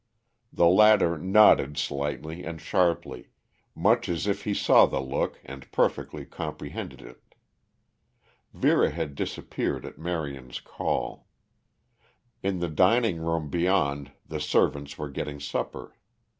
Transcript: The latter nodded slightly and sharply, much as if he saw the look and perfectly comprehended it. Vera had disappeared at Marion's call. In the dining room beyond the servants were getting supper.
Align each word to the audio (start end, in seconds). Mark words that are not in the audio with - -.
The 0.51 0.65
latter 0.65 1.15
nodded 1.15 1.77
slightly 1.77 2.43
and 2.43 2.59
sharply, 2.59 3.27
much 3.75 4.09
as 4.09 4.25
if 4.25 4.45
he 4.45 4.53
saw 4.55 4.87
the 4.87 4.99
look 4.99 5.39
and 5.45 5.71
perfectly 5.71 6.25
comprehended 6.25 7.03
it. 7.03 7.35
Vera 8.51 8.89
had 8.89 9.13
disappeared 9.13 9.85
at 9.85 9.99
Marion's 9.99 10.59
call. 10.59 11.27
In 12.41 12.57
the 12.57 12.67
dining 12.67 13.19
room 13.23 13.47
beyond 13.51 14.11
the 14.27 14.39
servants 14.39 14.97
were 14.97 15.11
getting 15.11 15.39
supper. 15.39 15.95